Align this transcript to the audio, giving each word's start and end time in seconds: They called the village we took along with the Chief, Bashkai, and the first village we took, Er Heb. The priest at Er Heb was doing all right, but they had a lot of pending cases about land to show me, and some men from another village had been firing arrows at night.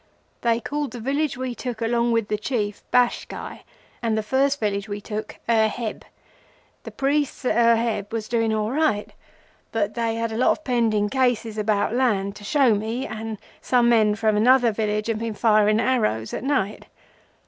They 0.41 0.59
called 0.59 0.93
the 0.93 0.99
village 0.99 1.37
we 1.37 1.53
took 1.53 1.79
along 1.79 2.11
with 2.11 2.27
the 2.27 2.37
Chief, 2.39 2.81
Bashkai, 2.89 3.61
and 4.01 4.17
the 4.17 4.23
first 4.23 4.59
village 4.59 4.89
we 4.89 4.99
took, 4.99 5.35
Er 5.47 5.67
Heb. 5.67 6.05
The 6.85 6.89
priest 6.89 7.45
at 7.45 7.55
Er 7.55 7.75
Heb 7.75 8.11
was 8.11 8.27
doing 8.27 8.51
all 8.51 8.71
right, 8.71 9.11
but 9.71 9.93
they 9.93 10.15
had 10.15 10.31
a 10.31 10.37
lot 10.37 10.49
of 10.53 10.63
pending 10.63 11.07
cases 11.11 11.55
about 11.59 11.93
land 11.93 12.35
to 12.37 12.43
show 12.43 12.73
me, 12.73 13.05
and 13.05 13.37
some 13.61 13.89
men 13.89 14.15
from 14.15 14.35
another 14.35 14.71
village 14.71 15.05
had 15.05 15.19
been 15.19 15.35
firing 15.35 15.79
arrows 15.79 16.33
at 16.33 16.43
night. 16.43 16.87